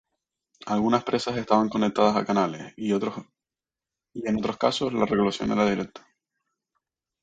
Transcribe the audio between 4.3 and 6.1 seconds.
otros casos la recolección era directa.